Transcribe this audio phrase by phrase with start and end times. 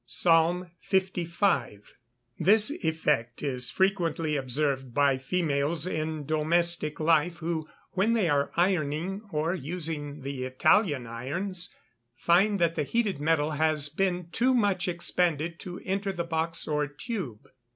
[0.07, 1.93] PSALM LV.]
[2.39, 9.21] This effect is frequently observed by females in domestic life, who, when they are ironing,
[9.31, 11.69] or using the Italian irons,
[12.15, 16.87] find that the heated metal has been too much expanded to enter the box or
[16.87, 17.47] tube.